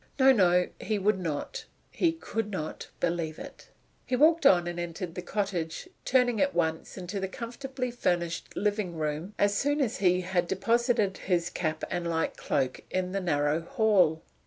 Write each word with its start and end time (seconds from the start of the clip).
No, 0.17 0.31
no; 0.31 0.67
he 0.79 0.97
would 0.97 1.19
not, 1.19 1.65
he 1.91 2.11
could 2.11 2.49
not 2.49 2.87
believe 2.99 3.37
it! 3.37 3.69
He 4.07 4.15
walked 4.15 4.47
on 4.47 4.65
and 4.65 4.79
entered 4.79 5.13
the 5.13 5.21
cottage, 5.21 5.87
turning 6.05 6.41
at 6.41 6.55
once 6.55 6.97
into 6.97 7.19
the 7.19 7.27
comfortably 7.27 7.91
furnished 7.91 8.57
living 8.57 8.95
room 8.95 9.35
as 9.37 9.55
soon 9.55 9.79
as 9.79 9.97
he 9.99 10.21
had 10.21 10.47
deposited 10.47 11.17
his 11.19 11.51
cap 11.51 11.83
and 11.91 12.09
light 12.09 12.35
cloak 12.35 12.79
in 12.89 13.11
the 13.11 13.21
narrow 13.21 13.59
hall. 13.61 14.23